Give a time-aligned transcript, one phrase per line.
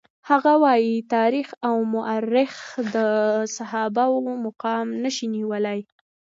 [0.29, 2.55] هغه وايي تاریخ او مورخ
[2.95, 2.97] د
[3.57, 5.81] صحابه وو مقام نشي ویلای.